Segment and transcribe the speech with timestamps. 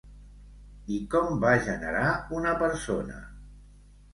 [0.95, 2.07] I com va generar
[2.39, 3.21] una persona?